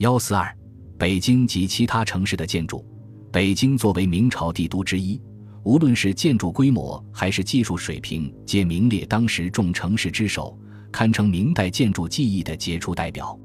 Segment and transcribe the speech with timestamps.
[0.00, 0.50] 幺四二，
[0.96, 2.82] 北京及其他城市的建筑。
[3.30, 5.20] 北京作为明朝帝都之一，
[5.62, 10.58] 无论是建筑规模还是技术水平，皆名列当时众城市之首，
[10.90, 13.38] 堪称明代建筑技艺的杰出代表。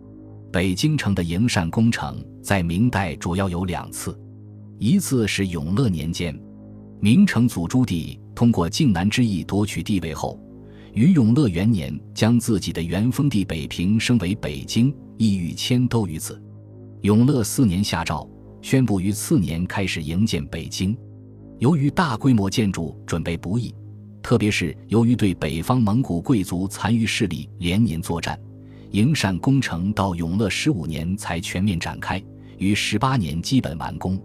[0.49, 4.17] 北京城的营缮工程在明代主要有两次，
[4.79, 6.33] 一次是永乐年间，
[7.01, 10.39] 明成祖朱棣通过靖难之役夺取地位后，
[10.93, 16.41] 于永乐元年将自己的原封地北平升为北京，意欲迁都于此。
[17.05, 18.27] 永乐四年下诏，
[18.63, 20.97] 宣布于次年开始营建北京。
[21.59, 23.71] 由于大规模建筑准备不易，
[24.23, 28.35] 特别是由于对北方蒙古贵族残余势力连年作战。
[28.89, 32.19] 营缮工程到永乐十五年才全面展开，
[32.57, 34.19] 于十八年基本完工。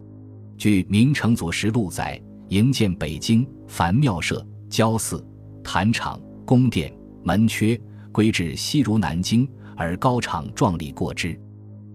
[0.57, 5.23] 据《明成祖实录》载，营建北京，凡庙舍、郊寺、
[5.63, 6.91] 坛场、宫殿、
[7.25, 7.79] 门阙，
[8.11, 11.39] 规制悉如南京，而高场壮丽过之。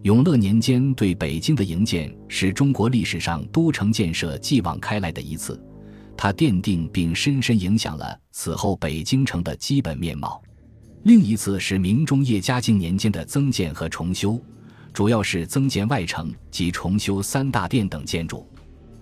[0.05, 5.59] 永乐年间对北京的营建，是中国历史上都城建设继往开来的一次，
[6.15, 10.39] 它奠定并深深影响了此后北京城的基本面貌。
[11.05, 14.39] 另一次是明中叶嘉靖年间的增建和重修，
[14.93, 18.47] 主要是增建外城及重修三大殿等建筑。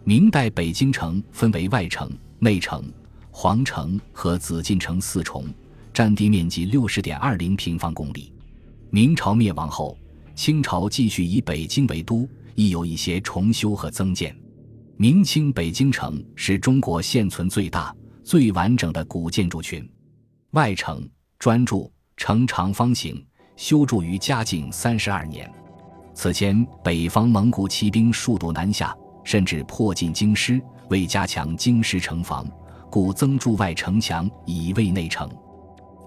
[0.05, 2.81] 明代北京城分为外城、内城、
[3.29, 5.53] 皇城和紫禁城四重，
[5.93, 8.31] 占地面积六十点二零平方公里。
[8.89, 9.97] 明朝灭亡后，
[10.35, 14.35] 清朝继续以北京为都，亦有一些重修和增建。
[14.97, 19.87] 明清北京城是中国现存最大、最完整的古建筑群。
[20.51, 21.07] 外城
[21.39, 21.91] 专注。
[22.15, 25.51] 呈长方形，修筑于嘉靖三十二年。
[26.13, 30.61] 此前，北方蒙古骑兵数度南下，甚至迫近京师。
[30.89, 32.47] 为加强京师城防，
[32.91, 35.27] 故增筑外城墙以卫内城。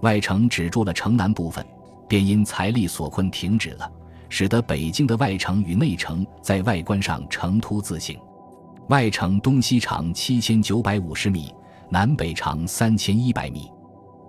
[0.01, 1.63] 外城只筑了城南部分，
[2.07, 3.91] 便因财力所困停止了，
[4.29, 8.17] 使得北京的外城与内城在外观上呈凸字形。
[8.89, 11.53] 外城东西长七千九百五十米，
[11.89, 13.69] 南北长三千一百米，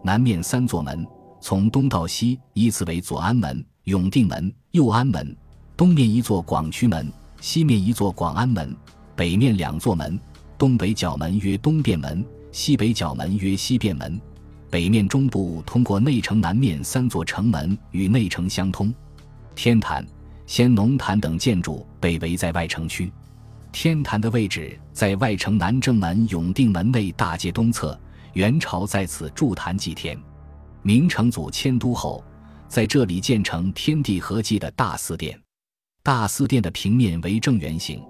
[0.02, 1.06] 南面三座门。
[1.40, 5.36] 从东到西依次为左安门、永定门、右安门，
[5.76, 7.08] 东面一座广渠门，
[7.40, 8.74] 西面一座广安门，
[9.14, 10.18] 北面两座门，
[10.58, 14.20] 东北角门曰东便门，西北角门曰西便门。
[14.68, 18.92] 北面中部通过内城南面三座城门与内城相通。
[19.58, 20.06] 天坛、
[20.46, 23.12] 先农坛等建筑被围在外城区。
[23.72, 27.98] 天坛的位置在外城南正门永定门内大街东侧，
[28.34, 30.16] 元朝在此筑坛祭天。
[30.82, 32.22] 明成祖迁都后，
[32.68, 35.36] 在这里建成天地合祭的大祀殿。
[36.04, 38.00] 大祀殿的平面为正圆形，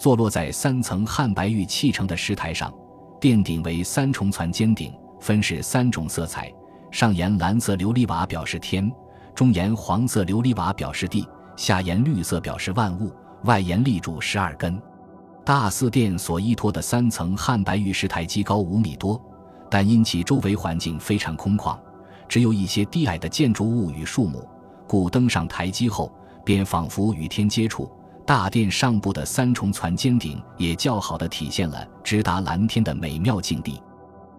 [0.00, 2.74] 坐落在三层汉白玉砌成的石台上。
[3.20, 6.52] 殿顶为三重攒尖顶，分饰三种色彩：
[6.90, 8.92] 上沿蓝色琉璃瓦表示天，
[9.36, 13.12] 中沿黄色琉璃瓦表示地，下沿绿色表示万物。
[13.44, 14.80] 外沿立柱十二根。
[15.44, 19.20] 大祀殿所依托的三层汉白玉石台基高五米多，
[19.70, 21.78] 但因其周围环境非常空旷。
[22.26, 24.48] 只有一些低矮的建筑物与树木，
[24.88, 26.10] 故登上台基后，
[26.42, 27.88] 便仿佛与天接触。
[28.24, 33.80] 大殿上部的三重攒尖顶也较好的体现了直达蓝天的美妙境地。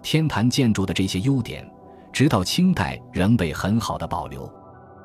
[0.02, 1.66] 天坛建筑的这些优点，
[2.12, 4.52] 直到清代仍被很好的保留。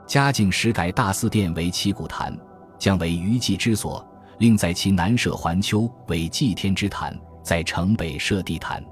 [0.06, 2.36] 嘉靖时改大祀殿为祈谷坛，
[2.78, 4.04] 将为余祭之所，
[4.38, 8.84] 另在其南设环丘为祭天之坛，在城北设地坛。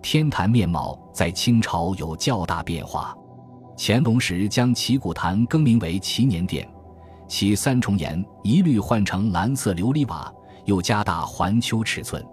[0.00, 3.16] 天坛面貌在清朝有较大变化。
[3.76, 6.66] 乾隆时将祈谷坛更名为祈年殿，
[7.26, 10.32] 其三重檐一律换成蓝色琉璃瓦，
[10.64, 12.24] 又加大环丘尺寸。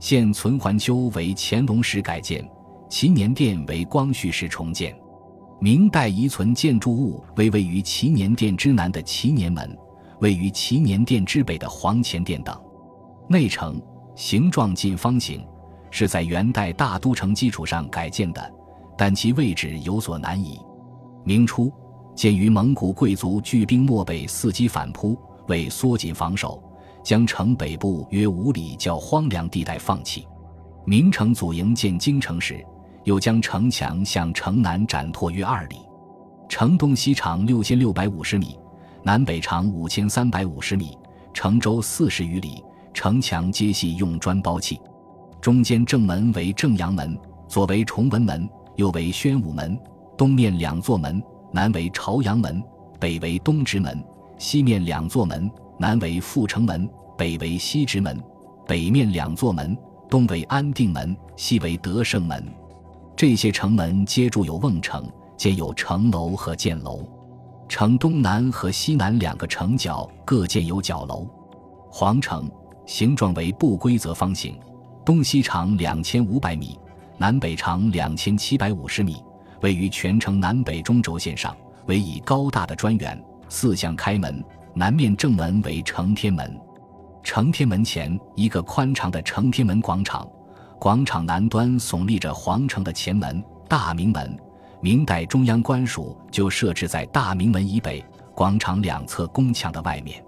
[0.00, 2.46] 现存环丘为乾隆时改建，
[2.88, 4.94] 祈年殿为光绪时重建。
[5.62, 9.78] 明代遗存建筑物为位于祈年殿之南的祈年门，
[10.18, 12.60] 位于祈年殿之北的黄乾殿等。
[13.28, 13.80] 内城
[14.16, 15.46] 形状近方形，
[15.88, 18.52] 是在元代大都城基础上改建的，
[18.98, 20.58] 但其位置有所难移。
[21.22, 21.72] 明初，
[22.16, 26.60] 鉴于蒙古贵族聚兵漠北，伺机反扑，为缩紧防守，
[27.04, 30.26] 将城北部约五里较荒凉地带放弃。
[30.84, 32.66] 明成祖营建京城时，
[33.04, 35.76] 又将城墙向城南展拓约二里，
[36.48, 38.58] 城东西长六千六百五十米，
[39.02, 40.96] 南北长五千三百五十米，
[41.34, 42.62] 城周四十余里，
[42.94, 44.80] 城墙皆系用砖包砌。
[45.40, 47.18] 中间正门为正阳门，
[47.48, 49.76] 左为崇文门，右为宣武门。
[50.16, 51.20] 东面两座门，
[51.50, 52.62] 南为朝阳门，
[53.00, 53.92] 北为东直门；
[54.38, 56.88] 西面两座门，南为阜成门，
[57.18, 58.16] 北为西直门；
[58.68, 59.76] 北面两座门，
[60.08, 62.46] 东为安定门，西为德胜门。
[63.22, 67.08] 这些城门皆筑有瓮城，建有城楼和箭楼。
[67.68, 71.24] 城东南和西南两个城角各建有角楼。
[71.88, 72.50] 皇城
[72.84, 74.58] 形状为不规则方形，
[75.04, 76.76] 东西长两千五百米，
[77.16, 79.22] 南北长两千七百五十米，
[79.60, 83.16] 位于全城南北中轴线上，为以高大的砖垣，
[83.48, 86.60] 四向开门，南面正门为承天门。
[87.22, 90.28] 承天门前一个宽敞的承天门广场，
[90.82, 94.36] 广场南端耸立着皇城的前门大明门。
[94.80, 100.20] 明代中央官署就设置在大明门以北广场两侧宫墙的外面。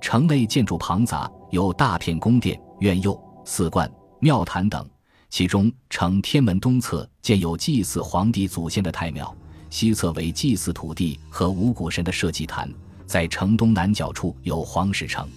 [0.00, 3.90] 城内建筑庞杂，有大片宫殿、院囿、寺观、
[4.20, 4.88] 庙坛等。
[5.30, 9.36] 其中，承天门东侧建有祭祀皇帝祖先的太庙，
[9.68, 12.72] 西侧为祭祀土地和五谷神的社稷坛。
[13.04, 15.28] 在城东南角处有皇室城，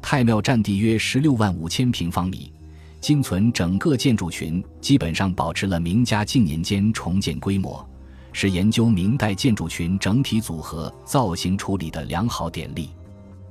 [0.00, 2.50] 太庙占地约十六万五千平方米。
[3.00, 7.84] 今存整个建筑群基本上保持了明嘉靖年间重建规模。
[8.32, 12.90] 是研究明代建筑群整体组合造型处理的良好典例。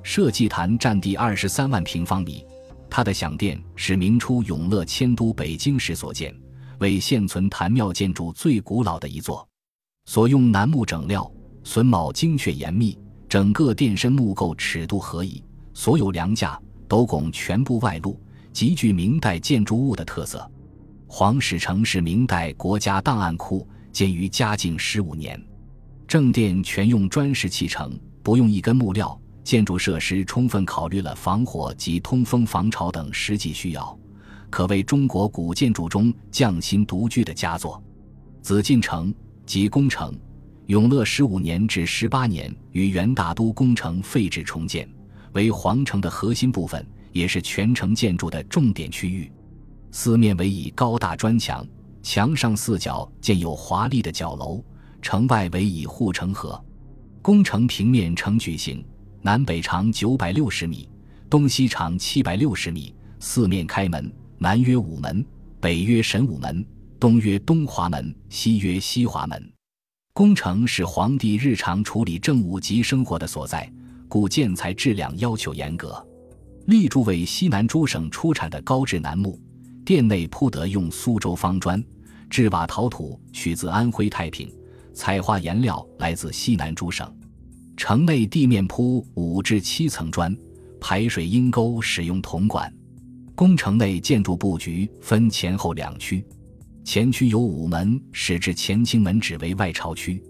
[0.03, 2.45] 社稷坛占地二十三万平方米，
[2.89, 6.33] 它的享殿是明初永乐迁都北京时所建，
[6.79, 9.45] 为现存坛庙建筑最古老的一座。
[10.05, 11.29] 所用楠木整料，
[11.65, 12.97] 榫卯精确严密，
[13.27, 15.43] 整个殿身木构尺度合宜，
[15.73, 16.57] 所有梁架、
[16.87, 18.17] 斗拱全部外露，
[18.53, 20.49] 极具明代建筑物的特色。
[21.07, 23.67] 皇室城是明代国家档案库。
[23.91, 25.43] 建于嘉靖十五年，
[26.07, 29.19] 正殿全用砖石砌成，不用一根木料。
[29.43, 33.97] 建筑设施充分考虑了防火及通风、防潮等实际需要，
[34.51, 37.83] 可谓中国古建筑中匠心独具的佳作。
[38.43, 39.11] 紫禁城
[39.43, 40.15] 即宫城，
[40.67, 44.87] 永乐十五年至十八年于元大都宫城废置重建，
[45.33, 46.85] 为皇城的核心部分，
[47.19, 49.29] 也是全城建筑的重点区域。
[49.91, 51.67] 四面围以高大砖墙。
[52.01, 54.63] 墙上四角建有华丽的角楼，
[55.01, 56.59] 城外围以护城河。
[57.21, 58.83] 宫城平面呈矩形，
[59.21, 60.87] 南北长九百六十米，
[61.29, 65.23] 东西长七百六十米，四面开门，南曰午门，
[65.59, 66.65] 北曰神武门，
[66.97, 69.51] 东曰东华门，西曰西华门。
[70.13, 73.69] 宫城是皇帝日常处理政务及生活的所在，
[74.07, 76.03] 故建材质量要求严格。
[76.69, 79.41] 立柱为西南诸省出产的高质楠木。
[79.83, 81.83] 殿内铺得用苏州方砖，
[82.29, 84.47] 制瓦陶土取自安徽太平，
[84.93, 87.11] 彩画颜料来自西南诸省。
[87.75, 90.37] 城内地面铺五至七层砖，
[90.79, 92.71] 排水阴沟使用铜管。
[93.33, 96.23] 宫城内建筑布局分前后两区，
[96.83, 100.21] 前区有午门，始至乾清门只为外朝区，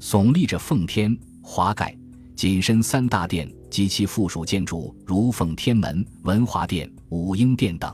[0.00, 1.94] 耸立着奉天、华盖、
[2.34, 7.92] 紧身三大殿及其附属建筑，如奉天门、文华殿、武英殿等。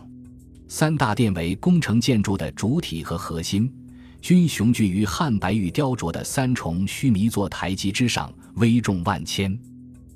[0.68, 3.72] 三大殿为宫城建筑的主体和核心，
[4.20, 9.58] 均雄踞于汉白玉雕琢的三重须弥座台基之上，威重万千。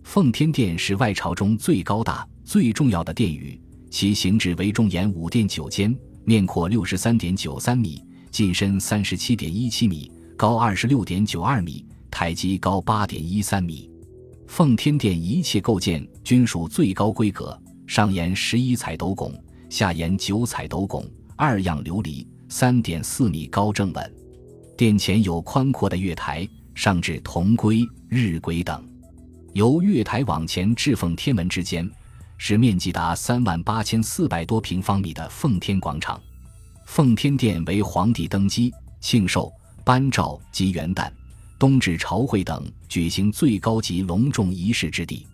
[0.02, 3.58] 奉天殿是外朝中最高大、最重要的殿宇，
[3.90, 5.96] 其形制为中檐五殿九间，
[6.26, 13.93] 面阔六十三点九三米，进深三十七点一七米，高二十六点九二米，台基高八点一三米。
[14.56, 19.34] 奉天殿一切构件均属最高规格，上沿十一彩斗拱。
[19.68, 21.04] 下沿九彩斗拱，
[21.34, 24.14] 二样琉璃，三点四米高，正稳。
[24.76, 28.80] 殿前有宽阔的月台，上置铜龟、日晷等。
[29.54, 31.90] 由月台往前至奉天门之间，
[32.38, 36.22] 是面积达三万八千四百多平方米的奉天广场。
[36.86, 39.52] 奉天殿为皇帝登基、庆寿、
[39.84, 41.10] 颁诏及元旦、
[41.64, 45.26] 冬至朝会等举行最高级隆重仪式之地。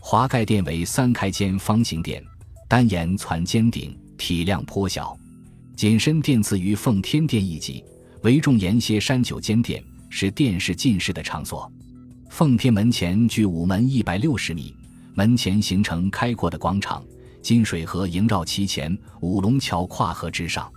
[0.00, 2.20] 华盖殿为三开间方形殿。
[2.66, 5.16] 单檐攒尖顶，体量颇小，
[5.76, 7.84] 紧身殿次于奉天殿一级，
[8.24, 9.80] 为重檐歇山九间殿，
[10.10, 11.70] 是殿试进士的场所。
[12.28, 14.74] 奉天门前距午门一百六十米，
[15.14, 17.04] 门前形成开阔的广场，
[17.40, 20.68] 金水河萦绕其前，五龙桥跨河之上。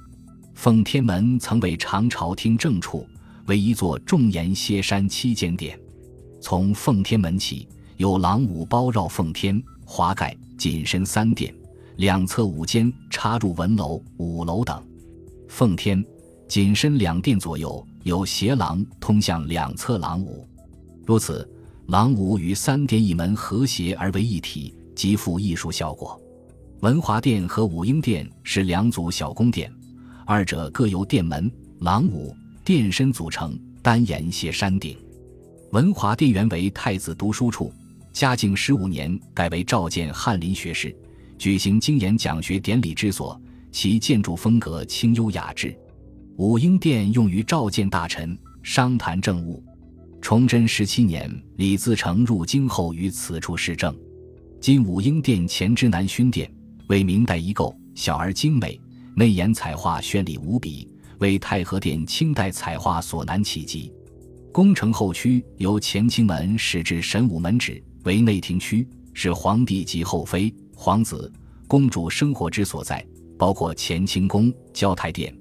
[0.54, 3.08] 奉天门曾为长朝厅正处，
[3.48, 5.80] 为一座重檐歇山七间殿。
[6.42, 7.68] 从奉天门起，
[7.98, 11.54] 有廊庑包绕奉天、华盖、紧身三殿。
[11.98, 14.82] 两侧五间插入文楼、五楼等，
[15.48, 16.04] 奉天、
[16.48, 20.28] 紧身两殿左右有斜廊通向两侧廊庑，
[21.06, 21.48] 如此
[21.88, 26.20] 廊庑与三殿一门和谐而为一体，极富艺术效果。
[26.80, 29.72] 文华殿和武英殿是两组小宫殿，
[30.26, 32.34] 二者各有殿门、廊庑、
[32.74, 34.98] 殿身组成，单檐歇山顶。
[35.72, 37.70] 文华殿原为太子读书处，
[38.14, 40.96] 嘉靖十五年改为召见翰林学士。
[41.38, 43.38] 举行经研讲学典礼之所，
[43.74, 45.78] 其建筑风格清幽雅致。
[46.38, 49.62] 武英殿用于召见大臣、商谈政务。
[50.22, 53.94] 崇祯十七年，李自成入京后于此处施政。
[54.62, 56.50] 今武英殿前之南勋殿，
[56.88, 58.80] 为明代遗构，小而精美，
[59.14, 60.88] 内檐彩画绚丽无比，
[61.22, 63.94] 为太和殿清代彩画所难企及。
[64.52, 71.32] 宫城后区由乾清门始至神武门止，为内廷区，是皇帝及后妃、皇子、
[71.68, 73.06] 公主生活之所在，
[73.38, 75.34] 包括乾清宫、交泰殿、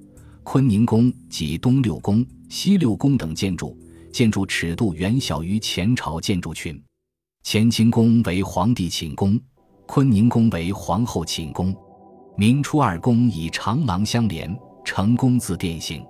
[0.45, 3.77] 坤宁宫及东六宫、西六宫等建筑。
[4.13, 6.83] 建筑尺度远小于前朝建筑群。
[7.45, 9.41] 乾清宫为皇帝寝宫，
[9.87, 11.73] 坤宁宫为皇后寝宫。
[12.37, 14.53] 明初二宫以长廊相连，
[14.91, 16.05] 成功自殿形。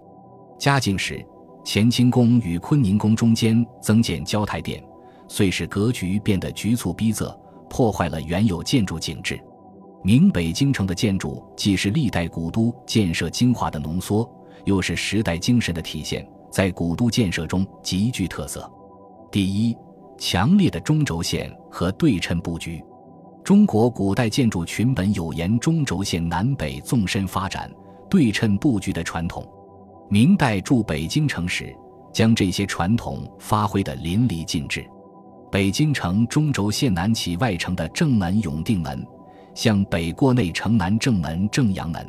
[0.58, 1.22] 嘉靖时，
[1.66, 4.82] 乾清宫与坤宁宫中间增建交泰殿，
[5.28, 7.30] 遂使格局变得局促逼仄，
[7.68, 9.38] 破坏了原有建筑景致。
[10.02, 14.26] 明北京城的建筑既是历代古都建设精华的浓缩，
[14.64, 16.26] 又是时代精神的体现。
[16.50, 18.66] 在古都建设中极具特色。
[19.30, 19.76] 第一，
[20.16, 22.82] 强烈的中轴线和对称布局。
[23.44, 27.70] 中国古代建筑群本有沿中轴线南北纵深发展、
[28.10, 29.46] 对称布局的传统。
[30.10, 31.72] 明代筑北京城时，
[32.12, 34.84] 将这些传统发挥得淋漓尽致。
[35.50, 39.06] 北京城中轴线南起外城的正门永定门，
[39.54, 42.04] 向北过内城南正门正阳门。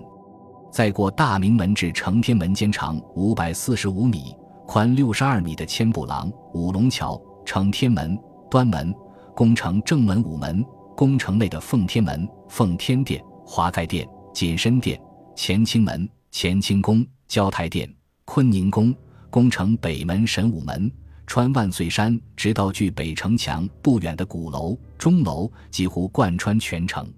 [0.71, 8.17] 再过大明门至承天门间长五百四十五米、宽六十二米的千步廊、五龙桥、承天门、
[8.49, 8.93] 端门、
[9.35, 10.63] 宫城正门午门、
[10.95, 14.99] 宫城内的奉天门、奉天殿、华盖殿、锦深殿、
[15.35, 17.91] 乾清门、乾清宫、交泰殿、
[18.25, 18.93] 坤宁宫、
[19.29, 20.91] 宫城北门神武门，
[21.25, 27.11] 穿万岁山，直到距北城墙不远的鼓楼、钟楼，几乎贯穿全城，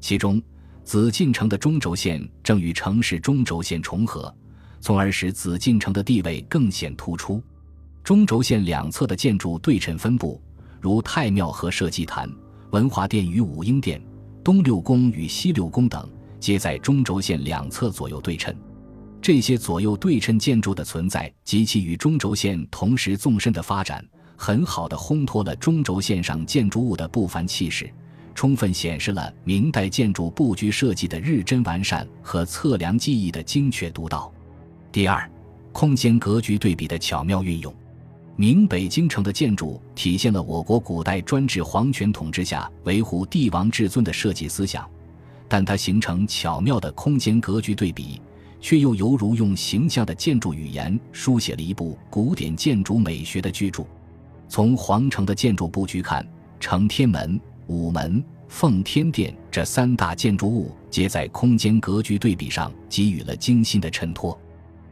[0.00, 0.42] 其中。
[0.84, 4.32] 紫禁城的中轴线正与城市中轴线重合，
[4.80, 7.42] 从而使紫禁城的地位更显突出。
[8.04, 10.40] 中轴线两侧的建筑对称分布，
[10.80, 12.30] 如太庙和社稷坛、
[12.70, 14.00] 文华殿与武英殿、
[14.44, 18.54] 东六宫与西六宫等，皆在中轴线两侧左右对称。
[19.20, 24.04] 这些左右对称建筑的存在及其与中轴线同时纵深的发展，
[24.36, 27.90] 很好的烘托了中轴线上建筑物的不凡气势。
[28.34, 34.30] 充分显示了明代建筑布局设计的日臻完善和测量技艺的精确独到。
[34.92, 35.28] 第二，
[35.72, 37.74] 空间格局对比的巧妙运用。
[38.36, 44.86] 明北京城的建筑体现了我国古代专制皇权统治下维护帝王至尊的设计思想，
[45.48, 48.20] 但它形成巧妙的空间格局对比，
[48.60, 53.84] 却又犹如用形象的建筑语言书写了一部古典建筑美学的巨著。
[54.48, 56.26] 从皇城的建筑布局看，
[56.60, 57.40] 承天门。
[57.68, 64.38] 午门、奉天殿这三大建筑物，皆在空间格局对比上给予了精心的衬托。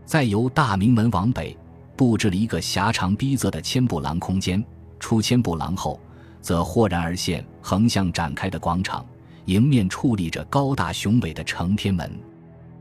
[0.04, 1.56] 再由大明门往北，
[1.96, 4.60] 布置了一个狭长逼仄的千步廊空间。
[4.98, 6.00] 出千步廊后，
[6.40, 9.06] 则豁然而现横向展开的广场，
[9.46, 12.10] 迎面矗立着高大雄伟的承天门。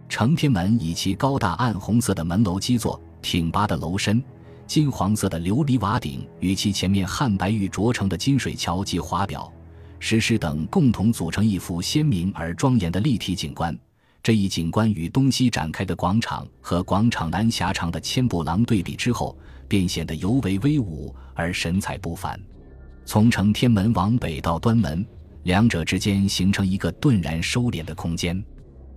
[0.08, 4.24] 承天门以其高大暗红色的门楼基座、挺拔的楼身、
[4.68, 9.52] 金黄色的琉璃瓦顶，与其前面汉白玉琢成的金水桥及华表。
[10.00, 13.78] 石狮等共同组成一幅鲜明而庄严的立体景观。
[14.22, 22.40] 这一景观与东西展开的广场和广场南狭长的千步廊对比之后，便显得尤为威武而神采不凡。
[23.06, 25.06] 从承天门往北到端门，
[25.44, 28.44] 两者之间形成一个顿然收敛的空间。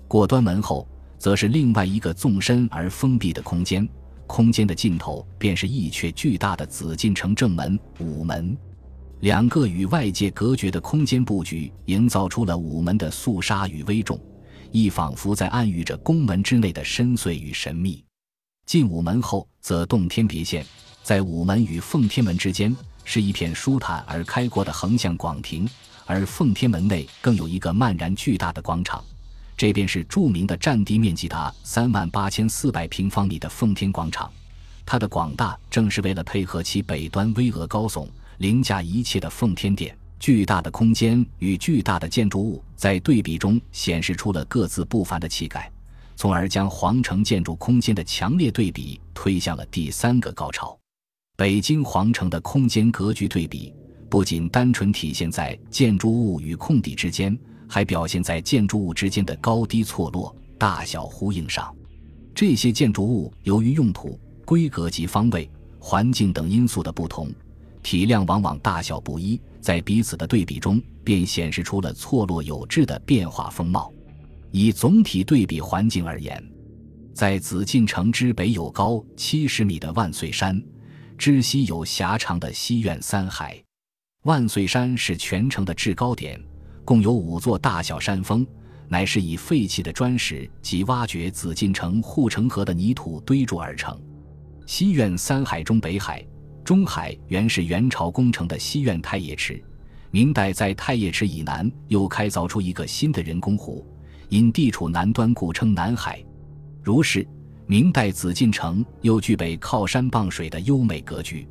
[0.09, 0.89] 过端门后，
[1.19, 3.89] 则是另外一个纵深而封闭的空间，
[4.27, 8.57] 空间的尽头便是一阙巨大的紫禁城正门午门。
[9.21, 14.21] 两个与外界隔绝的空间布局，营造出了午门的肃杀与危重，
[14.71, 18.05] 亦仿佛在暗喻着宫门之内的深邃与神秘。
[18.67, 20.65] 进午门后，则洞天别现，
[21.03, 25.67] 在午门与奉天门之间，是一片舒坦而开阔的横向广庭，
[26.07, 29.05] 而奉天门内更有一个漫然巨大的广场，
[29.57, 34.31] 这便是著名的占地面积达三万八千四百平方米的奉天广场。
[34.87, 38.09] 它的广大，正是为了配合其北端巍峨高耸。
[38.39, 45.73] 凌驾一切的奉天殿，巨大的空间与巨大的建筑物在对比中显示出了各自不凡的气概，
[46.17, 50.79] 从而将皇城建筑空间的强烈对比推向了第三个高潮。
[51.35, 53.73] 北京皇城的空间格局对比，
[54.09, 57.37] 不仅单纯体现在建筑物与空地之间，
[57.69, 61.75] 还表现在建筑物之间的高低错落、大小呼应上。
[62.35, 67.31] 这些建筑物由于用途、规格及方位、环境等因素的不同。
[67.83, 73.93] 体量往往大小不一，在彼此的对比中，便显示出了错落有致的变化风貌。
[74.51, 76.43] 以总体对比环境而言，
[77.15, 80.61] 在紫禁城之北有高七十米的万岁山，
[81.17, 83.66] 之西有狭长的西苑三海。
[84.27, 86.37] 万岁山是全城的制高点，
[86.85, 88.45] 共有五座大小山峰，
[88.89, 93.97] 乃是以废弃的砖石及挖掘紫禁城护城河的泥土堆筑而成。
[94.67, 96.27] 西苑三海中北海、
[96.65, 99.63] 中海原是元朝工程的西苑太液池，
[100.11, 103.87] 明代在太液池以南又开凿出一个新的人工湖，
[104.29, 106.21] 因地处南端，故称南海。
[106.83, 107.25] 如是，
[107.69, 111.47] 明代紫禁城又具备靠山傍水的优美格局。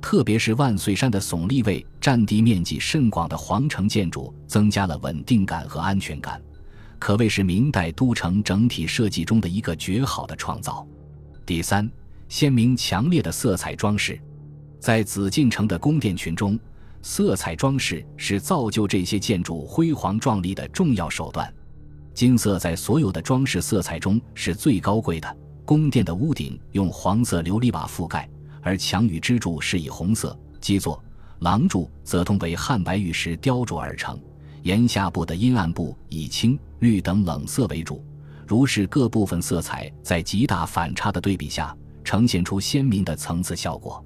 [0.00, 6.40] 特别是万岁山的耸立位、占地面积甚广的皇城建筑，增加了稳定感和安全感，
[6.98, 10.86] 可谓是明代都城整体设计中的一个绝好的创造。
[11.44, 11.90] 第三，
[12.28, 14.18] 鲜明强烈的色彩装饰，
[14.78, 16.58] 在紫禁城的宫殿群中，
[17.02, 21.52] 色彩装饰是造就这些建筑辉煌壮丽的重要手段。
[22.14, 25.36] 金色在所有的装饰色彩中是最高贵的。
[25.64, 28.28] 宫殿的屋顶用黄色琉璃瓦覆盖。
[28.62, 31.02] 而墙与支柱是以红色基座，
[31.40, 34.18] 廊柱则通为汉白玉石雕琢而成。
[34.62, 38.04] 檐下部的阴暗部以青、绿等冷色为主，
[38.46, 44.04] 如是各部分色彩在极大反差的对比下，呈现出鲜明的层次效果。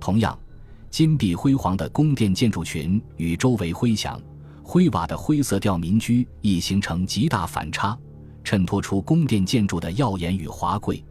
[0.00, 0.38] 同样，
[0.90, 4.20] 金碧辉煌的宫殿建筑群与周围灰墙、
[4.62, 7.96] 灰瓦的灰色调民居亦形成极大反差，
[8.42, 11.02] 衬托出宫殿建筑的耀眼与华贵。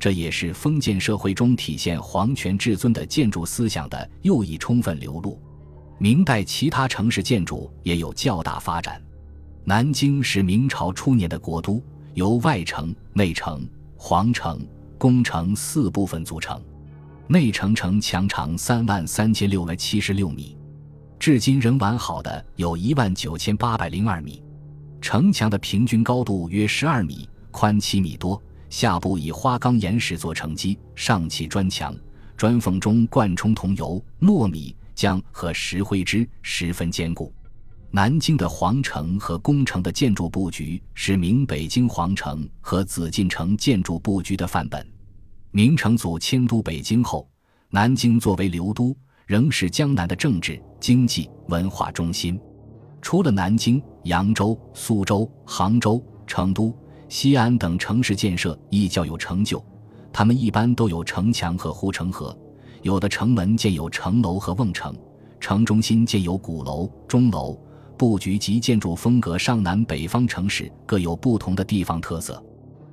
[0.00, 5.38] 这也是封建社会中体现皇权至尊的建筑思想的又一充分流露。
[5.98, 9.00] 明代其他城市建筑也有较大发展。
[9.62, 14.66] 南京是明朝初年的国都，由外城、内城、皇城、
[14.96, 16.58] 宫城四部分组成。
[17.26, 20.56] 内城城墙长三万三千六百七十六米，
[21.18, 24.42] 至今仍完好的有一万九千八百零二米。
[25.02, 28.42] 城墙的平均高度约十二米，宽七米多。
[28.70, 31.94] 下部以花岗岩石做承基，上砌砖墙，
[32.36, 37.34] 砖缝中灌充桐油、糯米浆和石灰汁，十分坚固。
[37.90, 44.86] 南京的皇城和宫城的建筑布局是明北京皇城和紫禁城建筑布局的范本。
[45.50, 47.28] 明成祖迁都北京后，
[47.70, 52.40] 南京作为留都，仍是江南的政治、经济、文化中心。
[53.02, 56.72] 除了南京、扬州、苏州、杭州、成都。
[57.10, 59.60] 西安等城市建设亦较有成就，
[60.12, 62.34] 它们一般都有城墙和护城河，
[62.82, 64.94] 有的城门建有城楼和瓮城，
[65.40, 67.58] 城中心建有鼓楼、钟楼，
[67.98, 72.40] 布局及建筑风格上南北方城市各有不同的地方特色。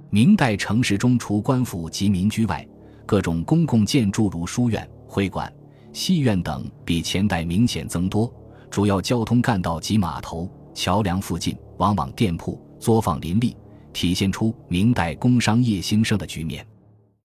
[0.10, 2.68] 明代城市中除官府及民居外，
[3.06, 5.54] 各种公共建筑如书院、会馆、
[5.94, 8.34] 戏院等比前代明显增多，
[8.72, 13.56] 主要交通干道及码头、桥梁附近往往店铺、作坊林立。
[13.98, 16.64] 体现出明代工商业兴盛的局面。